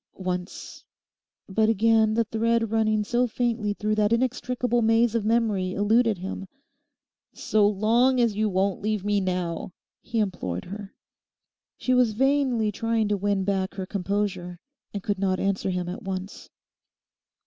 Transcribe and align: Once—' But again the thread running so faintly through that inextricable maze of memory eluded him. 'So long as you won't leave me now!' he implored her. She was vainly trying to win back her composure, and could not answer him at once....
Once—' 0.15 0.83
But 1.47 1.69
again 1.69 2.15
the 2.15 2.23
thread 2.23 2.71
running 2.71 3.03
so 3.03 3.27
faintly 3.27 3.75
through 3.75 3.93
that 4.01 4.11
inextricable 4.11 4.81
maze 4.81 5.13
of 5.13 5.23
memory 5.25 5.73
eluded 5.75 6.17
him. 6.17 6.47
'So 7.33 7.67
long 7.69 8.19
as 8.19 8.35
you 8.35 8.49
won't 8.49 8.81
leave 8.81 9.05
me 9.05 9.19
now!' 9.21 9.73
he 10.01 10.17
implored 10.17 10.65
her. 10.65 10.95
She 11.77 11.93
was 11.93 12.13
vainly 12.13 12.71
trying 12.71 13.09
to 13.09 13.15
win 13.15 13.43
back 13.43 13.75
her 13.75 13.85
composure, 13.85 14.59
and 14.91 15.03
could 15.03 15.19
not 15.19 15.39
answer 15.39 15.69
him 15.69 15.87
at 15.87 16.01
once.... 16.01 16.49